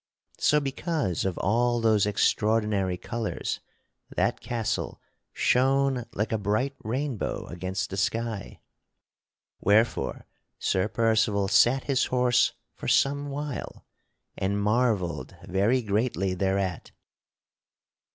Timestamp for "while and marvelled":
13.29-15.35